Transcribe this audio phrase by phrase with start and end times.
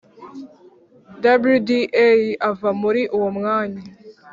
[1.15, 1.79] Wda
[2.49, 3.83] ava muri uwo mwanya